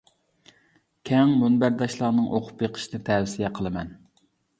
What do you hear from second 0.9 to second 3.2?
كەڭ مۇنبەرداشلارنىڭ ئوقۇپ بېقىشىنى